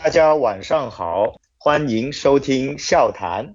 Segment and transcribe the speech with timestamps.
[0.00, 3.54] 大家晚上好，欢迎收听笑谈。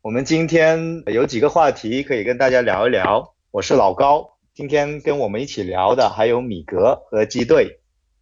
[0.00, 3.34] 我们今天有几个话题可以跟大家聊一聊。
[3.50, 7.80] 我是老高，今天跟我们一起聊的还有米格和机队。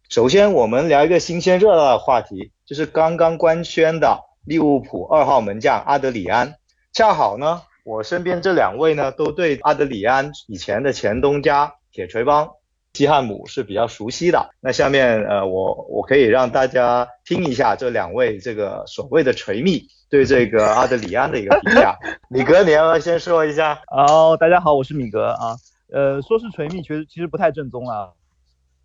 [0.09, 6.55] 首先，我们聊一个新鲜热辣的话题，就是刚刚官宣的利物浦二号门将阿德里安。
[6.91, 12.51] 恰好呢，我身边这两位呢，都对阿德里安以前的前东家铁锤帮
[12.95, 14.49] 西汉姆是比较熟悉的。
[14.61, 21.93] 那下面呃，我我可以让大家听一下这两位这个所谓的锤蜜对这个阿德里安的一个评价。
[22.31, 23.81] 米格，你要不要先说一下？
[23.91, 25.57] 哦，大家好，我是米格啊。
[25.91, 28.13] 呃，说是锤蜜，其实其实不太正宗啊。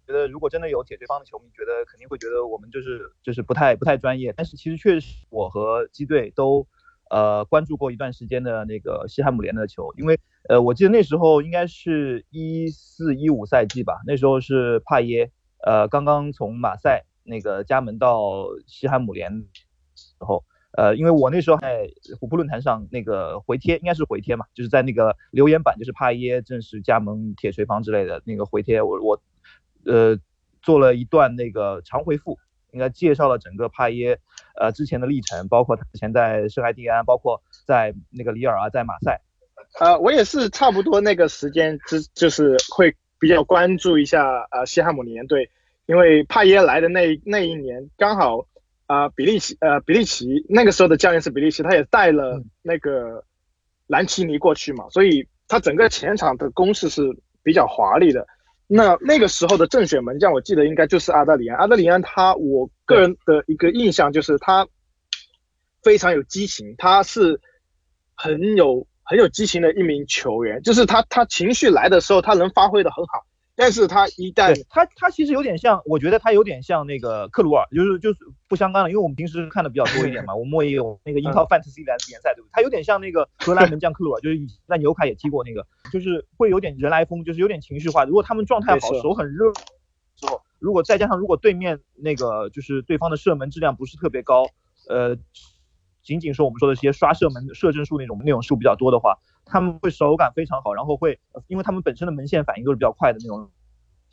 [0.08, 4.34] 觉得如果真的有铁对方的球迷，觉得肯定会觉得我们就是就是不太不太专业。
[4.36, 6.66] 但是其实确实，我和基队都
[7.10, 10.18] 呃关注过一段时间的那个西汉姆联的球，因为
[10.48, 15.30] 呃我记得那时候应该是一四一五赛季吧，那时候是帕耶
[15.62, 19.30] 呃刚刚从马赛那个加盟到西汉姆联
[19.94, 20.42] 时候，
[20.72, 29.20] 呃因为我那时候在虎扑论坛上那个回贴应该是回贴嘛，就是在那个留言板就是帕耶正式加盟铁锤帮之类的那个回贴，我我。
[29.86, 30.14] 呃，
[30.60, 32.38] 做了一段那个长回复，
[32.72, 34.18] 应该介绍了整个帕耶
[34.60, 39.20] 呃之前的历程，包括他之前在圣埃蒂安，包括在那个里尔啊，在马赛。
[39.78, 45.50] 呃，我也是差不多那个时间，之就是会比较关注一下呃西汉姆联队，
[45.86, 48.46] 因为帕耶来的那那一年刚好
[48.86, 53.24] 啊比利奇呃比利奇那个时候的教练是比利奇，他也带了那个
[53.86, 57.02] 兰奇尼过去嘛，所以他整个前场的攻势是
[57.42, 58.26] 比较华丽的。
[58.72, 61.58] 那那个时候的正选门将，我记得应该就是阿德里安。
[61.58, 64.68] 阿德里安，他我个人的一个印象就是他
[65.82, 67.40] 非常有激情，他是
[68.14, 70.62] 很有很有激情的一名球员。
[70.62, 73.26] 就是他他情绪来的时候，他能发挥的很好。
[73.60, 82.50] 但是他一旦他他其实有点像，我觉得他有点像那个克鲁尔，就是就是不相干了，因为我们平时看的比较多一点嘛，我们也有那个英超 fantasy 联赛，对不对？
[82.52, 88.04] 他有点像那个荷兰门将克鲁尔，就是在纽卡也踢过那个，就是会有点人来疯，就是有点情绪化。
[88.04, 89.52] 如果他们状态好，手很热
[90.16, 94.46] 之后，如果再加上如果对面那个就是对方的射门质量不是特别高，
[94.88, 95.18] 呃，
[96.02, 99.18] 仅仅说我们说的这些刷射门射正数那种那种数比较多的话。
[99.50, 101.18] 他们会手感非常好，然后会，
[101.48, 103.50] 因为他们本身的门线反应都是比较快的那种，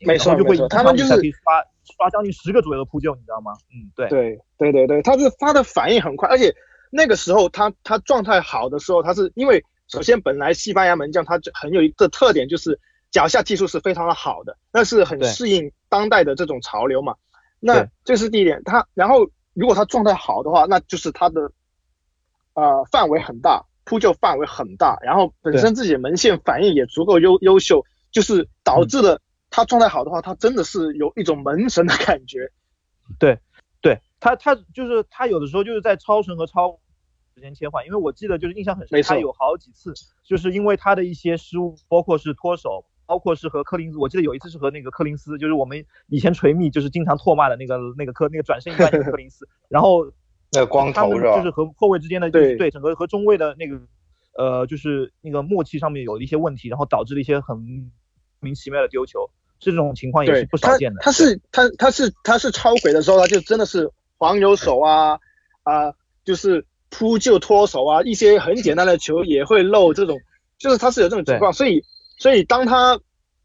[0.02, 1.64] 没错，就会他们就是可以刷
[1.98, 3.54] 刷将近十个左右的扑救，你知道吗？
[3.72, 6.54] 嗯，对，对，对，对，对，他是他的反应很快，而且
[6.92, 12.80] 那个时候他他状态好的时候，他是因为首先本来西班牙门将他就很有一个特点，就是
[13.12, 17.16] 脚下技术是非常的好的，那是很适应当代的这种潮流嘛。
[17.60, 21.52] 那这是第一点，他然后如果他状态好的话，那就是他的
[22.54, 23.64] 呃范围很大。
[23.88, 32.52] 扑救范围很大，然后本身自己的门线反应也足够优优秀，就是导致了他状态好的话，他真的是有一种门神的感觉。
[33.18, 33.40] 对，
[33.80, 36.78] 对他他就是他有的时候就是在超神和超
[37.34, 50.12] 之间切换，因为我记得就是印象很深，他有好几次就是因为他的一些失误，包括是脱手，包括是和柯林斯，我记得有一次是和那个柯林斯，就是我们以前锤蜜就是经常唾骂的那个那个科那个转身一般就 是柯林斯，然后。
[50.52, 51.38] 那光头是吧？
[51.38, 53.82] 就是和后卫之间的对对，整个和中卫的那个
[54.38, 57.86] 呃，就是那个默契上面有了一些问题，然后导致了一些很莫
[58.40, 61.02] 名其妙的丢球，这种情况也是不少见的。
[61.02, 65.20] 他是他他是他是超轨的时候，他就真的是黄油手啊
[65.64, 65.94] 啊，
[66.24, 70.18] 就是扑救脱手啊，一些很简单的球也会漏这种，
[70.58, 71.52] 就是他是有这种情况。
[71.52, 71.84] 所以
[72.18, 72.98] 所以当他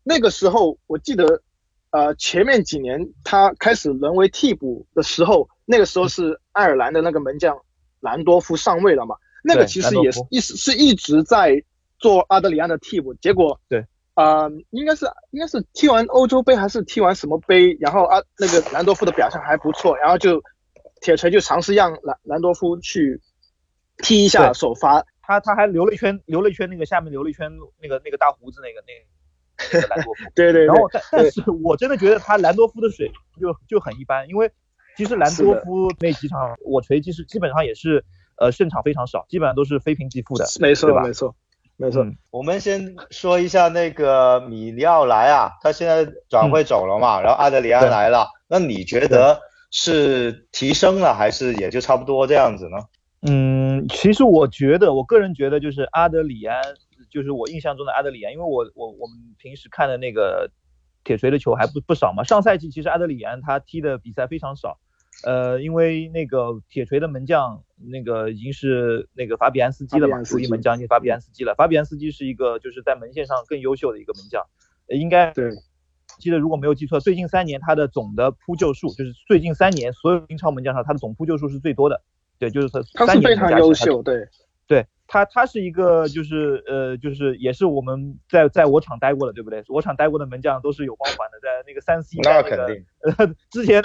[0.05, 1.43] 那个时候，我记得
[1.91, 5.49] 呃前面几年他开始沦为替补的时候。
[5.65, 7.57] 那个时候是爱尔兰的那个门将
[8.01, 9.17] 兰多夫上位了嘛？
[9.45, 11.63] 那个其实也是一是一直在
[11.99, 13.85] 做阿德里安的替补，结果对。
[14.15, 20.43] 啊，应该是应该是踢完欧洲杯还是踢完什么杯，然后啊那个兰多夫的表现还不错，然后就
[21.01, 23.21] 铁锤就尝试让兰兰多夫去
[23.99, 27.51] 踢一下首发，他他还留了一圈留了一圈那个下面留了一圈
[27.81, 34.53] 那个那个大胡子那个那个兰多夫， 对对，然后但但是我真的觉得他兰多夫的水就就很一般，因为。
[34.97, 38.05] 其实兰多夫那几场我锤其实基本上也是，
[38.37, 41.35] 呃胜场非常少，基本上都是非平即负的，没错没错
[41.77, 42.07] 没错。
[42.31, 49.41] 我们先说一下那个米利奥莱啊，他现在转会走了嘛，然后阿德里安来了，那你觉得
[49.71, 52.77] 是提升了还是也就差不多这样子呢？
[53.31, 56.61] 嗯，其实我觉得，我个人觉得就是阿德里安，
[57.11, 60.51] 就是我印象中的阿德里安，因为我我我们平时看的那个。
[61.05, 62.23] 铁锤的球还不不少嘛？
[62.25, 64.79] 上赛季其实阿德里安他踢的比赛非常少，
[65.25, 71.55] 呃，因为那个铁锤的门将那个已经是那个法比安斯基了嘛，主力门将已经法比安斯基了。
[71.55, 74.45] 法比安斯基是一个就是在门线上更优秀的一个门将，
[74.89, 75.51] 应该对
[76.19, 82.03] 记得如果没有记错，最近三年他的总的扑救数，就是最近三年所有英超门将上他的总扑救数是最多的。
[82.39, 84.29] 对，就是他他是非常优秀，对。
[84.69, 89.63] 对他，他是一个就是呃，就是也是我们在在我厂待过的，对不对？
[89.69, 92.87] 我厂待过的门将都是有光环的，在那个三 C 那肯定。
[93.03, 93.83] 呃，之前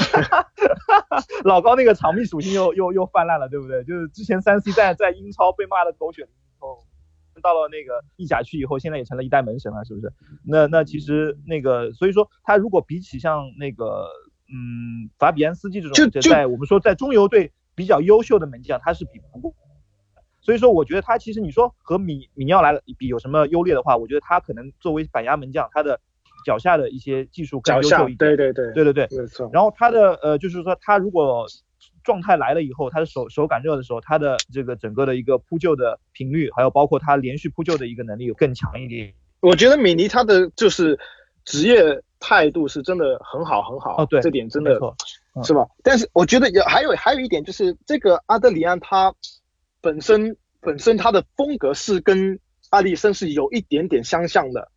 [1.44, 3.84] 老高那个场面属性又又又泛滥了，对不对？
[3.84, 6.32] 就是之前三 C 在在英超被骂的狗血淋
[6.62, 6.86] 头，
[7.44, 10.14] 到了那个意甲去以后，现在也成了一代门神了，是不是？
[10.46, 14.08] 那那其实那个，所以说他如果比起像那个
[14.48, 19.54] 嗯法比安斯基这种，在我们说在中游队比较优秀的门将，他是比不过。
[20.48, 26.00] 所以说，我觉得他其实你说和米米尼奥来比有什么优劣的话，我觉得他可能作为板牙门将，他的
[26.46, 28.18] 脚下的一些技术更优秀一点。
[28.18, 29.50] 对对对对对对，没错。
[29.52, 31.46] 然后他的呃，就是说他如果
[32.02, 39.14] 状态来了以后，他的手手感热的时候，他的这个整个的一个扑救的频率，还有包括他连续扑救的一个能力更强一点。
[39.42, 40.98] 我觉得米尼他的就是
[41.44, 44.02] 职业态度是真的很好很好。
[44.02, 44.80] 哦，对，这点真的
[45.44, 45.68] 是吧？
[45.84, 49.14] 但是我觉得有还有还有一点就是这个阿德里安他。
[49.88, 52.38] 本身本身他的风格是跟
[52.72, 54.70] 阿里森是有一点点相像的，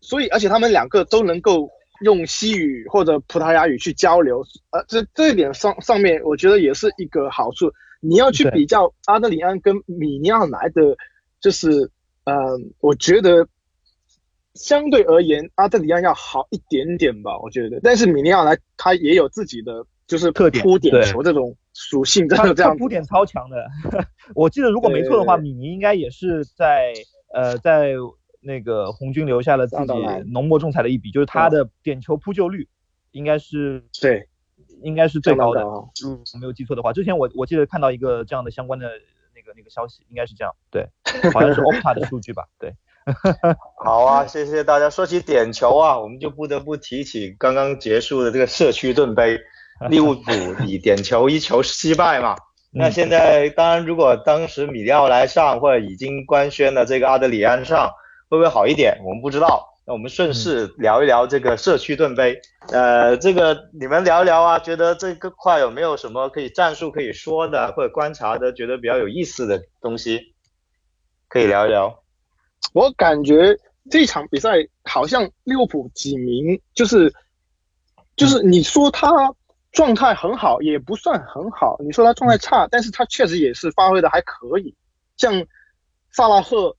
[0.00, 1.68] 所以而且他们两个都能够
[2.04, 7.72] 用西语或者葡萄牙语去交流，呃，这这一点上上面我觉得也是一个好处。
[8.00, 10.96] 你要去比较阿德里安跟米尼奥莱的，
[11.40, 11.90] 就是
[12.22, 12.32] 呃，
[12.78, 13.48] 我觉得
[14.54, 17.80] 相对而言阿德里安要好一点点吧，我觉得。
[17.82, 21.56] 但是米尼奥莱他也有自己的就是特点，扑点球这种。
[21.74, 23.66] 属性真的这样，铺点超强的。
[24.34, 26.92] 我记得如果没错的话，米尼应该也是在
[27.32, 27.94] 呃在
[28.40, 29.92] 那个红军留下了自己
[30.32, 32.68] 浓墨重彩的一笔，就是他的点球扑救率
[33.12, 34.28] 应该是对，
[34.82, 35.62] 应该是最高的。
[35.62, 38.88] 如果没有记错的话，之前我我记得看到一个这样的相关的
[39.34, 40.88] 那个那个消息，应该是这样，对，
[41.32, 42.74] 好像是 Opta 的数据吧，对。
[43.84, 44.88] 好啊，谢谢大家。
[44.88, 49.40] 说起点球啊，我们就不得不提起刚刚结束的这个社区盾杯。
[49.88, 50.32] 利物浦
[50.66, 52.36] 以点球一球惜败嘛？
[52.74, 57.90] 那现在当然，如果当时米利奥来上或者已经官宣的这个阿德里安上，
[58.30, 58.98] 会不会好一点？
[59.04, 59.68] 我们不知道。
[59.84, 62.40] 那我们顺势聊一聊这个社区盾杯。
[62.70, 70.32] 呃，这个你们聊一聊啊，觉得这个块有没有什么可以战术可以说的，或者观察的，觉得比较有意思的东西，
[71.28, 72.02] 可以聊一聊。
[72.72, 73.58] 我感觉
[73.90, 77.12] 这场比赛好像利物浦几名就是
[78.16, 79.34] 就是你说他。
[79.72, 81.78] 状态很好，也不算很好。
[81.80, 84.74] 你说他状态差，但是他确实也是发挥的还可以。
[85.16, 85.46] 像
[86.10, 86.76] 萨拉赫，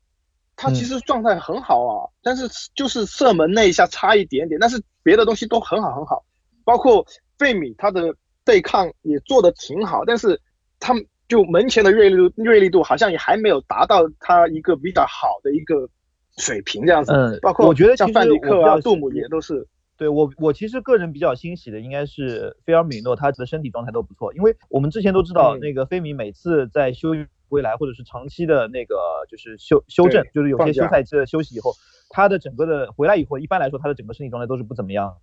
[0.55, 6.23] 他其实状态很好啊，但是就是射门那一下差一点点，但是别的东西都很好很好。
[6.63, 7.03] 包括
[7.39, 10.39] 费米，他的对抗也做的挺好，但是
[10.79, 10.93] 他
[11.27, 15.89] 就门前的锐利度锐利度好像也还没有达到他一个比较好的一个
[16.37, 17.11] 水平这样子。
[17.11, 19.67] 嗯，包括我觉得像范迪克啊、杜姆也都是。
[19.95, 24.33] 对我，我其实个人比较欣喜的应该是菲尔米诺，他的身体状态都不错。
[24.33, 27.09] 因为我们之前都知道，那个菲米每次在休
[27.47, 28.95] 归来或者是长期的那个
[29.29, 31.71] 就是休休整，就是有些休赛期的休息以后，
[32.09, 35.15] 他的整个的回来以后，一般来说他的整个身体状态都是不怎么样。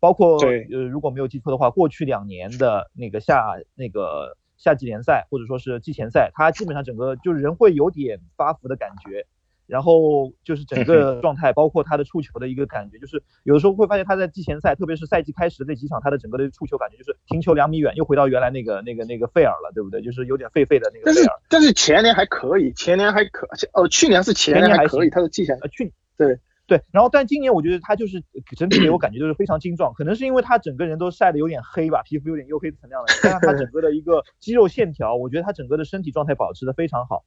[0.00, 0.38] 包括
[0.72, 9.26] 呃，如果没有记错的话，过去两年的那个夏那个夏季联赛或者说是季前赛，他基本上整个就是人会有点发福的感觉。
[9.70, 20.02] 然后就是整个状态，包括他的触球的一个感觉，就是有的时候会发现他在季前赛，特别是赛季开始的那几场，他的整个的触球感觉就是停球两米远，又回到原来那个那个那个费尔了，对不对？
[20.02, 21.40] 就是有点废废的那个费尔。
[21.48, 28.22] 但是但是前年还可以，前年还可，哦，去年是前年还可以，他的季前呃去对对，然后但今年我觉得他就是
[28.56, 37.24] 整体给我感觉就是非常精壮，可能是因为他整个人都晒得有点黑吧，皮肤有点黝黑层亮的，加上他整个的一个肌肉线条，我觉得他整个的身体状态保持的非常好。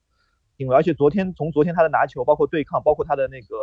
[0.58, 3.56] 因为而且昨天从昨天他的拿球，包括对抗，包括他的那个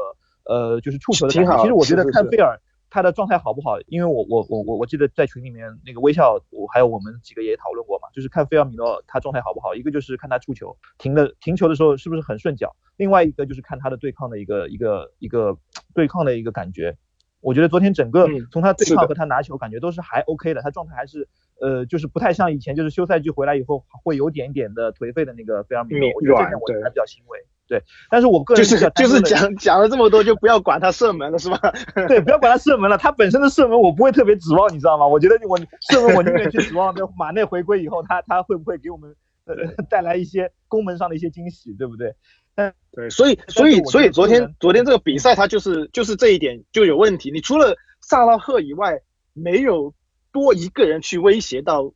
[0.45, 15.57] 呃就是触球的感觉，其实我觉得看菲尔他的状态好不好，因为我我我我我记得在群里面那个微笑，我还有我们几个也讨论过嘛，就是看菲尔米诺他状态好不好，一个就是看他触球停的停球的时候是不是很顺脚，另外一个就是看他的对抗的一个一个一个
[15.95, 16.97] 对抗的一个感觉。
[17.41, 21.29] 我觉得昨天整个从他对抗和他拿球感觉都是还 OK 的，他状态还是
[21.61, 27.39] 呃就是不太像以前就是休赛季回来以后会有点点的颓废的那个菲尔米诺，我觉得这点我还比较欣慰。
[27.67, 27.81] 对，
[28.11, 31.59] 但是我个人就是就是讲讲了这么多就不要管他射门了是吧？
[32.09, 35.07] 对，不要管他射门了，他本身的射门我不会特别指望，你知道吗？
[35.07, 39.55] 我觉得我射门我宁愿去指望这马内回归以后他他会不会给我们呃
[39.89, 42.17] 带来一些攻门上的一些惊喜，对不对？
[42.57, 47.31] 对，所以所以所以昨天昨天这个比赛，他就是就是这一点就有问题。
[47.31, 49.01] 你除了萨拉赫以外，
[49.33, 49.95] 没有
[50.33, 51.93] 多一个人去威胁到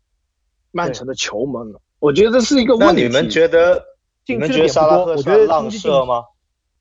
[0.70, 1.80] 曼城的球门了。
[1.98, 3.02] 我觉得这是一个问题。
[3.02, 3.84] 那你们觉得？
[4.26, 6.22] 你们觉得萨拉赫算浪射吗？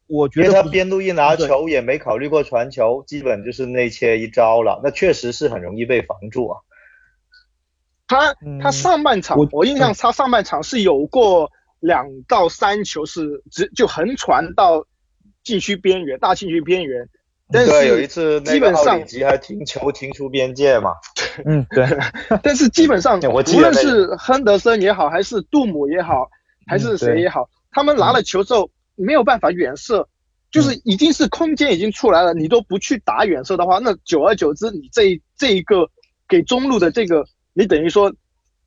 [0.08, 6.62] 我觉得因为他边路一拿球也没考虑过传球，基本就是内切一招了，那确实是很容易被防住啊。
[8.08, 11.51] 他他上半场我印象他上半场是有过
[11.83, 14.87] 两到三球是直就横传到
[15.43, 17.09] 禁区边缘大禁区边缘，
[17.51, 20.93] 但是有一次基本上还停球停出边界嘛。
[21.45, 21.85] 嗯，对。
[22.41, 26.29] 但是基本上 无论是亨德森也好，还是杜姆也好，
[26.65, 30.07] 还是谁也好，他们拿了球之后没有办法远射，
[30.51, 35.89] 就是已经是空间已经出来了，你都不去打远射的话，那久而久之，你这这一个
[36.29, 37.25] 给中路的这个。
[37.55, 38.11] 你等于说，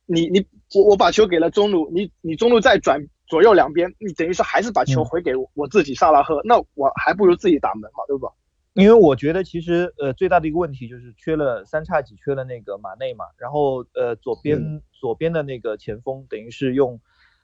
[0.06, 8.28] 你你我我把球给了中路，你你中路再转左右两边，你等于是还是把球回给我自己萨拉赫，那我还不如自己打门嘛，对吧？
[8.74, 17.00] 因为我觉得其实呃最大的一个问题就是缺了三叉戟，缺了那个马内嘛，然后呃左边左边的那个前锋等于是用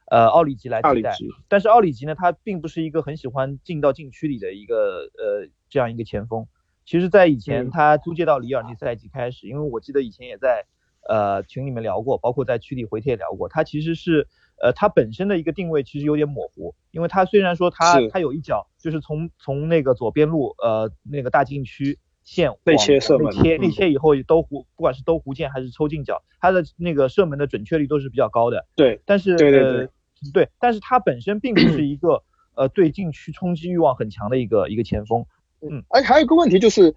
[0.08, 1.16] 呃奥里吉来替代，
[1.48, 6.46] 但是奥里吉呢他并不是一个很喜欢进到禁区里的一个呃这样一个前锋，
[6.84, 10.64] 其实在以前他租借到里尔那赛季开始，因为我记得以前也在。
[11.08, 14.28] 呃，群里面聊过，包括在区里回帖聊过，他其实是，
[14.62, 28.64] 呃，他本身的一个定位其实有点模糊，因为他虽然说他他有一脚就是从从那个左边路，呃，那个大禁区线被切射门，内切以后兜弧，不管是兜弧箭还是抽进角，他的那个射门的准确率都是比较高的。
[28.76, 29.88] 对，但是对对对
[30.32, 32.22] 对，但是他本身并不是一个
[32.54, 35.26] 呃对禁区冲击欲望很强的一个一个前锋。
[35.62, 36.94] 嗯，而还有一个问题就是，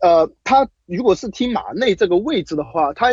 [0.00, 3.08] 呃，他如果是踢马内这个位置的话，他。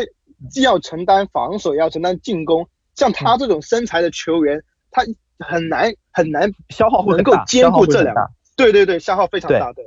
[0.50, 2.68] 既要承担防守，也要承担进攻。
[2.96, 5.04] 像他这种身材的球员，他
[5.40, 8.30] 很难很难消耗能够兼顾这两个。
[8.56, 9.74] 对对对，消耗非常大。
[9.74, 9.84] 对，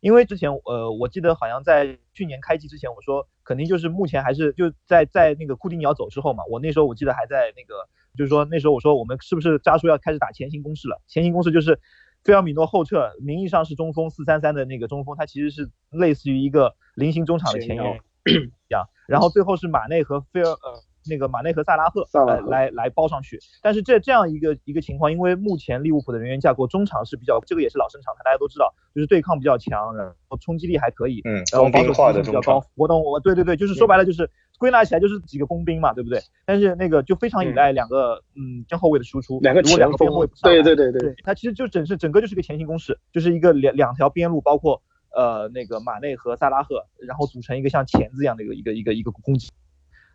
[0.00, 6.44] 因为之前呃，我记得好像在去年开季之前，我说肯定就是目前还是就在在那个库蒂尼奥走之后嘛。
[6.50, 11.00] 我那时候我记得还在那个，就是说那时候我说我们是不是扎叔要开始打前行攻势了？
[11.08, 11.80] 前行攻势就是
[12.22, 17.96] 菲尔米诺后撤，名义上是中锋四三三的那个中锋，他其实是类似于一个菱形中场的前腰。
[18.68, 32.64] 样，然后最后是马内和菲尔呃那个马内和萨拉赫来来来包上去，但是这这样一个一个情况，因为目前利物浦的人员架构中场是比较，这个也是老生常谈，大家都知道，就是对抗比较强，然后冲击力还可以，嗯，然后防守能力比较高。
[32.74, 36.20] 我懂，我对对对，就是说白了就是归纳起来就是几个工兵嘛，对不对？
[36.46, 44.80] 但是那个就非常依赖两个嗯中后卫的输出，两个前锋，对对对对，它其实就整是整个就是个前行攻势，就是一个两两条边路，包括。
[45.14, 49.48] 呃，那个马内和萨拉赫，然后组成一个像钳子一样的一个一个一个一个攻击。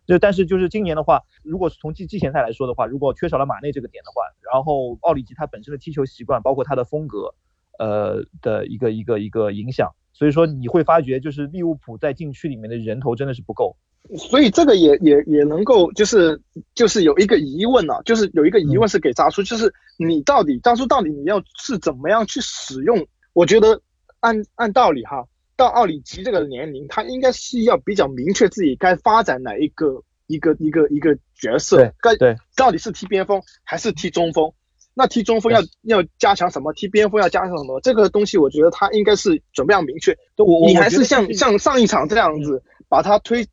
[0.06, 7.34] 就但是就是今年的话，如果是从季季前赛来说的话，如果缺少了马内这个点的话，然后奥里吉他本身的踢球习惯，包括他的风格，
[7.78, 13.78] 呃的一个一个一个影响，所以说你会发觉就是利物浦在禁区里面的人头真的是不够。
[14.18, 16.42] 所以这个也也也能够就是
[16.74, 23.08] 就是有一个疑问呢，就是有一个疑问是给扎叔，就是你到底扎叔到底你要是怎么样去使用？
[23.34, 23.80] 我觉得。
[24.20, 34.52] 按按道理哈，到奥里吉这个年龄，他应该是要比较明确自己该发展哪一个一个一个一个角色，该对到底是踢边锋还是踢中锋？
[34.94, 36.74] 那踢中锋要要加强什么？
[36.74, 37.80] 踢边锋要加强什么？
[37.82, 40.18] 这个东西我觉得他应该是准备要明确。
[40.38, 43.48] 我你还是像像上一场这样子把他推，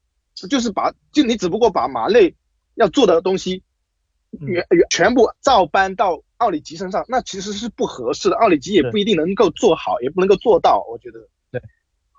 [0.50, 2.34] 就是把就你只不过把马内
[2.74, 3.62] 要做的东西
[4.30, 6.22] 原原全部照搬到。
[6.38, 11.18] 奥里吉身上那其实是不合适的，奥里吉也不一定能够做好，也不能够做到，我觉得。
[11.50, 11.62] 对，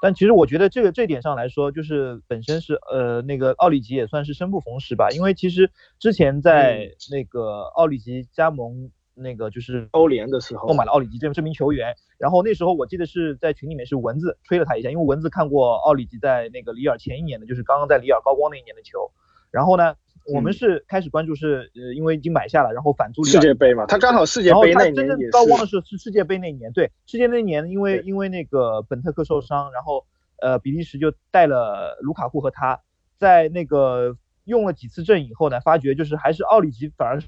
[0.01, 5.69] 但其实我觉得这个这点上来说，就是本身是呃那个奥里吉也算是生不逢时吧，因为其实
[5.99, 19.11] 之前在那个奥里吉加盟那个就是欧联的时候，购买了奥里吉这这名球员，然后那时候我记得是在群里面是蚊子吹了他一下，因为蚊子看过奥里吉在那个里尔前一年的，就是刚刚在里尔高光那一年的球，
[19.51, 19.95] 然后呢。
[20.33, 30.05] 我们是开始关注，是呃，因为已经买下了，然后反租世界杯嘛，他刚好世界杯那年真正高光的是是世界杯那年，对，世界那年，因为因为那个本特克受伤，然后
[30.41, 32.81] 呃，比利时就带了卢卡库和他，
[33.17, 37.21] 在那个用了几次阵以后呢，发觉就是还是奥里吉反而。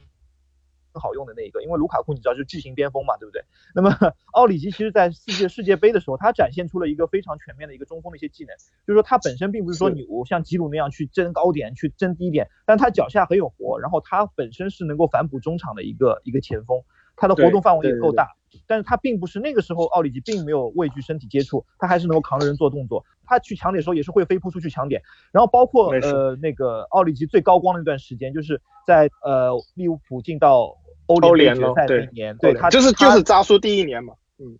[0.91, 3.41] 更好用的那一个，因为卢卡库你知道是巨型边锋嘛，对不对？
[3.75, 3.89] 那么
[4.33, 8.55] 奥里吉其实在世界世界杯的时候，他展现出了一个非常全面的一个中锋的一些技能，
[8.85, 16.81] 就是说他本身并不是说你我像吉鲁那样去争高点去争低点，但他脚下很有活，然后他本身是能够反哺中场的一个一个前锋，
[17.15, 30.78] 他的活动范围也够大，但是他并不是那个时候奥里吉并没有畏惧身体接触，他还是能够扛着人做动作，他去抢点的时候也是会飞扑出去抢点，然后包括呃那个奥里吉最高光的那段时间，就是在呃利物浦进到。
[31.09, 34.57] 欧联决赛那年，对他就是就是扎叔第一年嘛，嗯，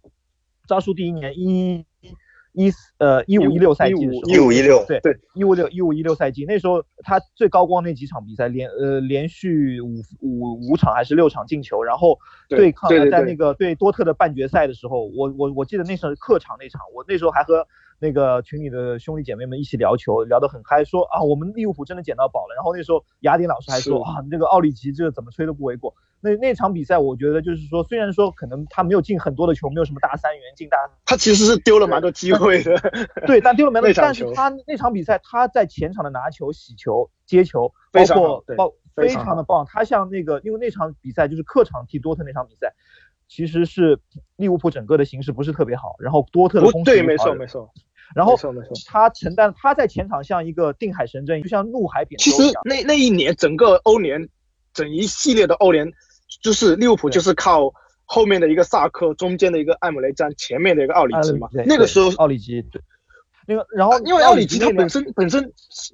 [0.67, 1.85] 扎叔第一年一
[2.53, 5.15] 一呃一五一六赛季的时候，一五一六对对。
[5.35, 6.45] 一五六一五一六赛季。
[6.45, 12.17] 那时候他最高光那几场比赛连呃连续五五五场还是六场进球，然后
[12.49, 17.65] 对抗在那个对多特的半决赛的时候，我我我记得那时候客场那场，我那时候还和
[17.99, 22.55] 那个群里的兄弟姐妹们一起聊球，聊得很嗨，说啊我们利物浦真的捡到宝了。
[22.55, 25.93] 然后那时候雅典老师还说啊这个奥里吉这个怎么吹都不为过。
[26.21, 32.77] 那那场比赛我觉得就是说虽然说可能他没有进很多的球，没有什么大三元进大，他其实是丢了蛮多机会的。
[33.27, 39.65] 对，但丢了蛮多，但是他那场比赛他在前场的拿球、洗球、接球，包括包非非常常的棒。
[39.65, 42.73] 他像那个因为那场比赛就是客场踢多特那场比赛。
[43.31, 43.99] 其实是
[44.37, 47.71] 利物浦整个的形势不是特别好，然后多特的攻势没无法忍错没错。
[48.15, 48.37] 然后
[48.87, 52.61] 他承担他在前场像一个定海神针，就像怒海扁其实舟一样。
[52.65, 54.29] 那那一年整个欧联，
[54.73, 55.91] 整一系列的欧联，
[56.41, 57.73] 就是利物浦就是靠
[58.05, 61.47] 后面的一个萨科，中间的一个艾姆雷詹，前面的一个奥里吉嘛。
[61.65, 62.81] 那个时候对奥里吉对，
[63.45, 65.53] 那个然后因为奥里吉他本身本身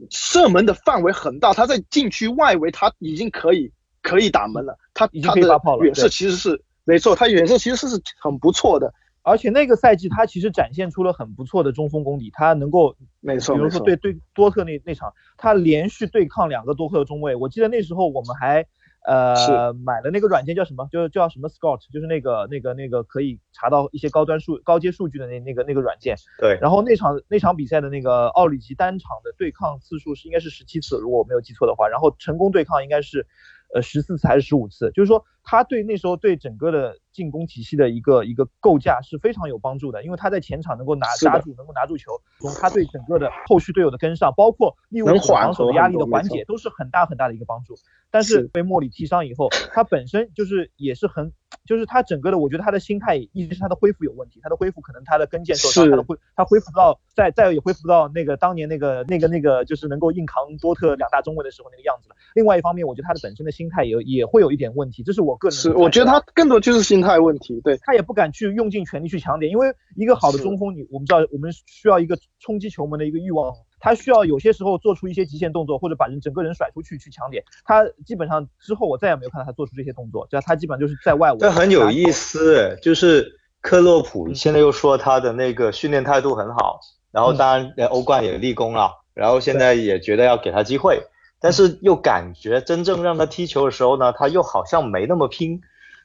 [0.10, 8.94] 射门的范围很大，他在禁区外围他已经可以可以打门了，他已经他可以发炮了的远射其实是没错，他远射其实是很不错的，
[9.26, 13.56] 而且那个赛季他其实展现出了很不错的中锋功底，他能够没错。
[13.56, 18.68] 比如说对对多特那那场，他连续对抗两个多特的中卫，我记得那时候我们还
[19.04, 26.16] 呃买了那个软件叫什么，就叫什么 Scout，就是那个那个那个可以查到一些高端数高阶数据的那那个那个软件。
[26.40, 33.26] 对，然后那场那场比赛的那个奥里吉单场的对抗次数是应该是十七次，如果我没有记错的话，然后成功对抗应该是
[33.74, 47.76] 呃十四次还是十五次，就是说他对那时候对整个的进攻体系的一个一个构架是非常有帮助的，因为他在前场能够拿拿住，能够拿住球，从他对整个的后续队友的跟上，包括利物浦防守的压力的缓解，都是很大很大的一个帮助。
[48.10, 51.34] 但是是被莫里踢伤以后，他本身就是也是很，
[51.66, 62.16] 就是他整个的，我觉得他的心态一直是他的恢复有问题，他的恢复可能他的跟腱受伤，是他的恢他恢复不到再再也恢复不到那个当年那个那个那个就是能够硬扛多特两大中卫的时候那个样子了。
[62.34, 77.44] 另外一方面，我觉得他的本身的心态也也会有一点问题，这是我个人是，我觉得他更多就是心态问题，对，他也不敢去用尽全力去抢点，因为一个好的中锋，你我们知道我们需要一个冲击球门的一个欲望，他需要有些时候做出一些极限动作，或者把人整个人甩出去去抢点。
[77.64, 81.40] 他基本上之后我再也没有看到他做出这些动作，这他基本上就是在外围。
[81.40, 86.80] 这很有意思，就是克洛普嗯现在又说他的那个训练态度很好，
[87.12, 91.02] 然后当然呃欧冠也立功了，然后现在也觉得要给他机会，
[91.46, 95.62] 但是又感觉真正让他踢球的时候呢，他又好像没那么拼，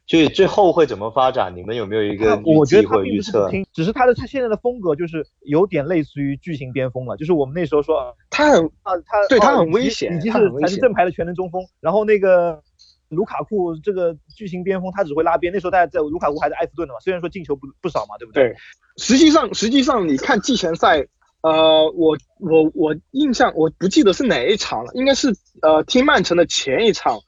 [0.07, 1.57] 所以最后会怎么发展？
[1.57, 3.44] 你们有没有一个他我觉预计得他并或预测？
[3.44, 12.62] 不是拼，只是他的他现在的风格就是有点类似于巨型边锋了，就是我们那时候说他很啊，他对他很危险以及他很危险是才是正牌的全能中锋，然后那个。
[13.11, 15.53] 卢卡库这个巨型边锋，他只会拉边。
[15.53, 18.44] 那时候大家在卢卡库还在埃弗顿的嘛，虽然说进球不不少嘛，对不对？
[18.44, 18.57] 对，
[18.98, 21.05] 实际上实际上你看季前赛，
[21.42, 27.20] 呃，我我我印象我不记得是哪一场了，应该是呃踢曼城的前一场，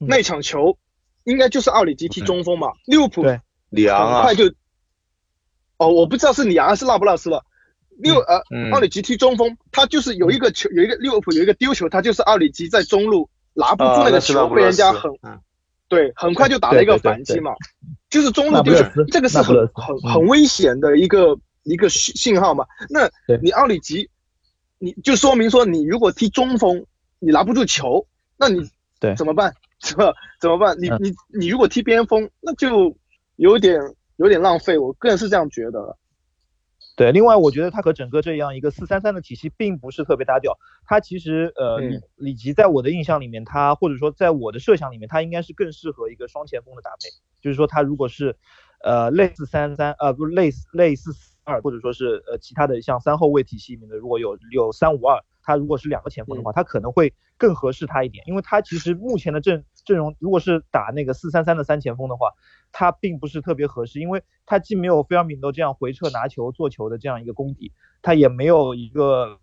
[0.00, 0.06] 嗯。
[0.08, 0.78] 那场球
[1.24, 3.24] 应该就是奥里吉踢中锋嘛，利物浦
[3.70, 4.54] 里昂啊很快，就，
[5.76, 7.44] 哦，我不知道是里昂还是拉布拉斯了。
[7.98, 8.70] 利物呃，嗯。
[8.70, 15.40] 奥里吉踢中锋，他就是有一个球，有一个利物浦有一个丢球，他就是奥里吉在中路拿不住那个球，被人家很嗯。
[15.88, 17.52] 对，很快就打了一个对对对反击嘛，
[18.10, 22.66] 就是中路丢球，这个是很很很危险的一个一个信信号嘛。
[22.88, 23.08] 那
[23.42, 24.10] 你奥里吉，
[24.78, 26.84] 你就说明说你如果踢中锋，
[27.18, 28.68] 你拿不住球，那你
[29.00, 29.54] 对怎么办？
[29.80, 30.12] 是吧？
[30.40, 30.76] 怎么办？
[30.80, 32.96] 你嗯你你如果踢边锋，那就
[33.36, 33.80] 有点
[34.16, 35.96] 有点浪费，我个人是这样觉得。
[36.96, 40.58] 对，另外我觉得他和整个这样一个四三三的体系并不是特别搭调。
[40.84, 47.08] 他其实呃嗯里里吉在我的印象里面，他或者说在我的设想里面，他应该是更适合一个双前锋的搭配。
[47.40, 48.34] 就是说他如果是
[48.82, 62.32] 呃类似三三呃不是类似类似四二，或者说是呃其他的像三后卫体系里面的，如果有有三五二，他如果是两个前锋的话，他可能会更合适他一点，因为他其实目前的阵阵容如果是打那个四三三的三前锋的话，
[62.70, 69.38] 他并不是特别合适，因为他既没有菲尔米诺这样回撤拿球做球的这样一个功底，他也没有一个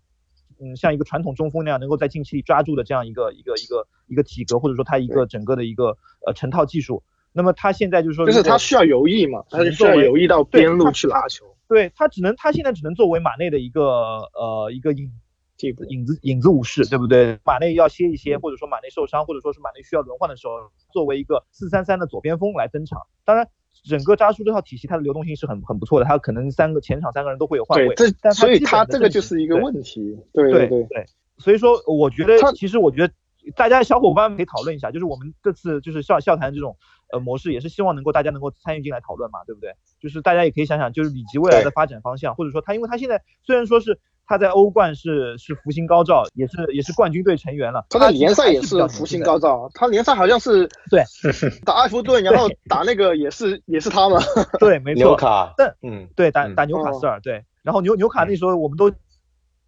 [0.60, 7.02] 嗯像一个传统中锋那样能够在禁区里抓住的这样一个一个一个一个体格，或者说他一个整个的一个呃成套技术。
[7.32, 11.55] 那么他现在就是说，就是他需要游弋嘛，他需要游弋到边路去拿球。
[11.68, 15.10] 对他只能他现在只能作为马内的一个呃一个影
[15.56, 17.38] 替补影子影子武士，对不对？
[17.44, 23.00] 马内要歇一歇，或者说马内受伤，或者说是马内需要轮换的时候，作为一个四三三的左边锋来登场。
[23.24, 23.48] 当然，
[23.84, 30.18] 整个扎叔这套体系它的流动性是很很不错的，他可能三个前场三个人都会有换位，，对这但所以他他这个就是一个问题。
[30.32, 31.06] 对对对，对，
[31.38, 33.12] 所以说我觉得他其实我觉得
[33.54, 36.76] 大家小伙伴们可以讨论一下，就是我们这次就是笑笑谈这种
[37.12, 39.74] 呃模式，也是希望能够大家能够参与进来讨论嘛，对不对？
[40.00, 51.04] 就是大家也可以想想，就是里吉未来的发展方向，或者说他，因为他现在虽然说是他在欧冠是是福星高照，也是也是冠军队成员了，他在联赛也是福星高照，他联赛好像是对。
[51.64, 54.18] 打埃弗顿， 然后打那个也是也是他嘛，
[54.58, 58.92] 对，没错，纽卡，但嗯，对打打纽卡斯尔，对，然后纽纽卡那时候我们都。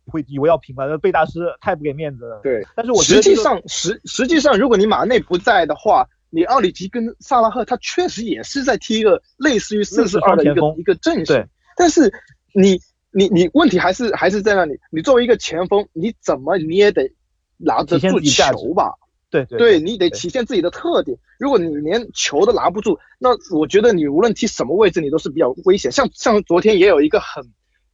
[0.08, 2.40] 会以为要平了，贝大师太不给面子了。
[2.42, 11.46] 对，但是我实际上实实际上，如果你马内不在的话，你奥里吉跟萨拉赫他确实也是在踢一个类似于四四二的一个一个阵型。
[11.76, 12.12] 但是
[12.54, 12.78] 你
[13.10, 17.10] 你你问题还是还是在那里，你作为一个前锋，你怎么你也得
[17.56, 18.92] 拿得住球吧？
[19.30, 21.16] 对对，对你得体现自己的特点。
[21.38, 25.92] 如果你连球都拿不住，那我觉得你无论踢什么位置，你都是比较危险。
[25.92, 27.42] 像像昨天也有一个很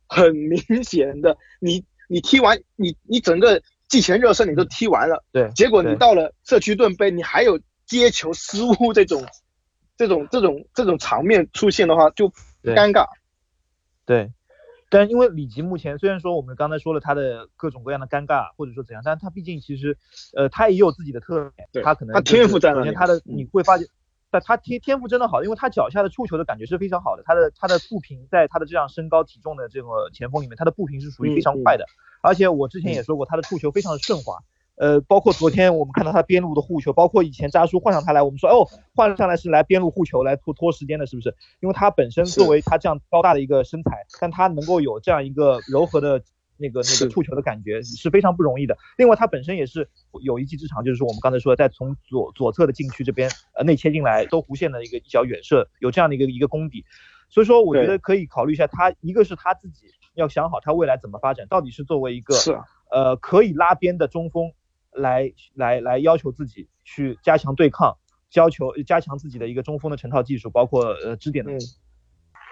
[0.09, 1.85] 很明显的你。
[2.15, 9.27] 你踢完，你你整个季前热身你都踢完了，对，结果你到了社区盾杯，你还有接球失误这种，
[9.97, 12.29] 这种这种这种场面出现的话，就
[12.63, 13.05] 尴尬。
[14.07, 14.31] 对，
[14.89, 19.99] 但因为里吉目前虽然说我们刚才说了他的各种各样的尴尬或者说怎样，但他毕竟其实，
[20.37, 23.89] 呃，他也有自己的特点，他可能他天赋在那里，他的你会发现。
[24.35, 27.23] 但他天天赋真的好，因为他脚下的触球的感觉是非常好的。
[27.25, 31.85] 他的他的步频，在他的这样身高体重的这个前锋里面，他的步频是属于非常快的。
[32.21, 34.39] 而且我之前也说过，他的触球非常的顺滑。
[34.75, 41.37] 呃，包括昨天我们看到他边路的护球，包括以前扎叔换上他来，我们说哦，换上来是来边路护球来拖拖时间的，是不是？
[41.61, 46.21] 因为他本身作为他这样高大的一个身材，但他能够有这样一个柔和的。
[46.57, 48.77] 那个那个触球的感觉是非常不容易的。
[48.97, 49.89] 另外，他本身也是
[50.23, 56.85] 有一技之长，就是说我们刚才说的，在从左左侧的禁区这边呃内切进来，都弧线的一个一脚远射，有这样的一个一个功底。
[57.29, 62.35] 所以说，我觉得可以考虑一下他，一个是他自己要想好他未来怎么发展，到底是作为一个
[62.91, 64.53] 呃可以拉边的中锋
[64.93, 67.97] 来来来要求自己去加强对抗，
[68.35, 71.53] 要求加强自己的一个中锋的成套技术，包括呃支点的。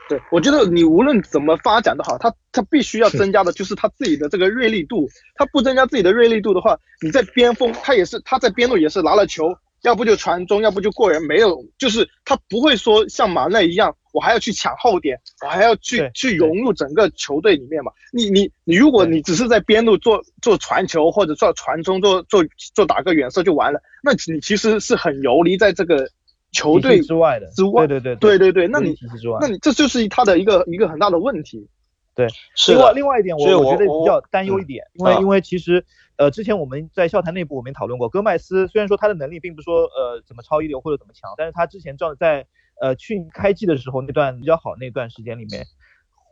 [0.09, 5.09] 对，我觉得你无论怎么发展的好，他他必须要增加的就是他自己的这个锐利度。
[5.37, 9.45] 他不增加自己的锐利度的话，你在边锋，他也是他在边路也是拿了球，
[9.83, 17.93] 要不就传中，要不就过人，没有，就是他不会说像马内一样，我还要去抢后点，我还要去去融入整个球队里面嘛。
[18.13, 26.11] 你你你，如果你只是在边路做做传球或者做传中，做做做打个远射就完了，那你其实是很游离在这个。
[26.53, 28.95] 球队之外的之外，对对对对对，那你
[29.41, 31.69] 那你这就是他的一个一个很大的问题。
[32.15, 32.29] 对，
[32.69, 35.85] 另外另外一点，我我觉得比较担忧一点，因为因为其实
[36.17, 42.47] 呃之前我们在校坛内部我们讨论过，戈麦斯虽然说他的能力并不说呃怎么超一流或者怎么强，但是他之前照在
[42.81, 45.67] 呃去开季的时候那段比较好那段时间里面。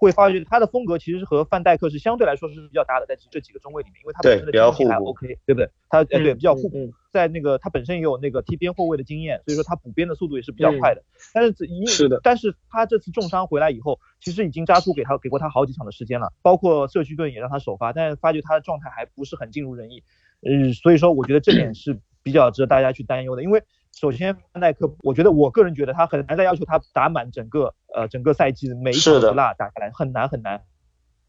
[0.00, 5.68] 会发觉他的风格其实是和范戴克是相对来说是比较搭的，在这几个中卫里面，因为他本身的经验还 OK，对不对？
[5.90, 11.02] 他哎对比较互补，在那个他本身也有那个踢边后卫的经验，所以说他补边的速度也是比较快的。
[11.34, 20.02] 但是一是的，但是他这次重伤回来以后，其实已经扎叔给他给过他好几场的时间了，包括社区盾也让他首发，但是发觉他的状态还不是很尽如人意。
[20.40, 23.62] 嗯，所以说我觉得这点是比较值得大家去担忧的，因为。
[23.92, 30.62] 首先，范戴克，我觉得我个人觉得他很难再要求他打满整个呃整个赛季每一场不落打下来，很难很难，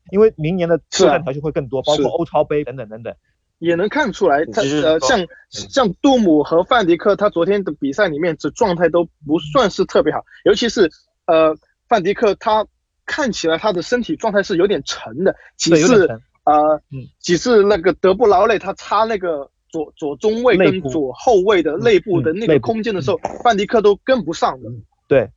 [0.09, 3.13] 因为明年的作战条件会更多，包括欧超杯等等等等。
[3.57, 10.89] 也能看出来，他呃像像杜姆和范迪克，他昨天的比赛里面这状态都不算是特别好，尤其是
[11.25, 11.55] 呃
[11.89, 12.65] 范迪克，他
[13.05, 16.07] 看起来他的身体状态是有点沉的，几次
[16.45, 16.81] 呃
[17.19, 19.51] 几次那个德布劳内他擦那个。
[19.71, 24.69] 左左中卫跟左后卫的内部的那个空间的时候，范迪克都跟不上的。
[25.07, 25.29] 对，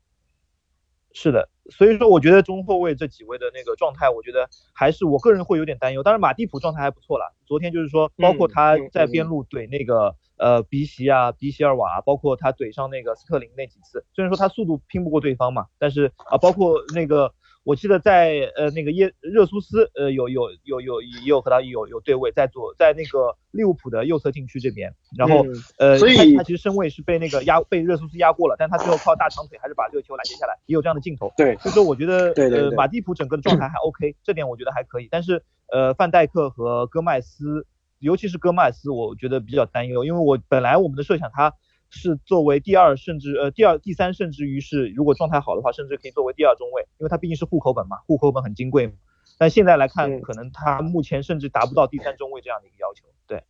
[1.12, 6.02] 是的，所以说我觉得中后卫这几位的那个状态，我觉得还是我个人会有点担忧。
[6.02, 17.32] 当然马蒂普状态还不错了，昨天就是说，包括他在边路怼那个呃鼻席啊、鼻席尔瓦，包括他怼上那个斯特林那几次，虽然说他速度拼不过对方嘛，但是啊，包括那个。
[17.64, 25.44] 我记得在呃那个耶热苏斯呃有有有有也有和他有有对位在左在那个利物浦的右侧禁区这边，然后
[25.78, 31.32] 呃所以他其实身位是被那个压被热苏斯压过了，但他最后靠大长腿还是把这个球拦截下来，也有这样的镜头。
[31.38, 37.66] 对，所以说我觉得呃马蒂普整个的状态还 OK，这点我觉得还可以，但是呃范戴克和戈麦斯，
[37.98, 41.54] 尤其是戈麦斯，我觉得比较担忧，因为我本来我们的设想他。
[41.94, 48.92] 是作为第二，甚至呃第二、第三，甚至于是如果状态好的话，甚至可以作为第二中卫，因为他毕竟是户口本嘛，户口本很金贵嘛。
[49.38, 53.06] 但现在来看，可能他目前甚至达不到第三中卫这样的一个要求。
[53.26, 53.42] 对，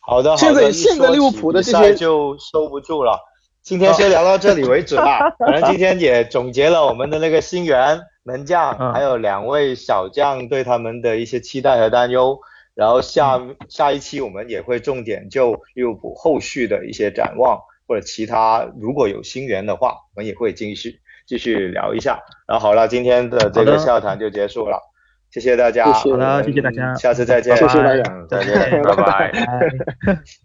[0.00, 3.18] 好的，现在现在利物浦的这些就收不住了。
[3.62, 5.18] 今天先聊到这里为止吧。
[5.40, 12.38] 反正今天也总结了我们的那个新援门将，还有两位小将对他们的一些期待和担忧。
[12.74, 22.18] 然后下下一期我们也会重点就利物浦后续的一些展望，或者其他如果有新源的话，我们也会继续继续聊一下。
[22.46, 24.80] 然后好了，今天的这个笑谈就结束了，
[25.30, 29.04] 谢谢大家，好的谢谢大家下次再见，谢谢大家嗯再见，拜拜。
[29.04, 29.32] 拜。